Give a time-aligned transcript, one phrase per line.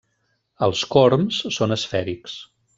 [0.67, 2.43] Els corms són esfèrics.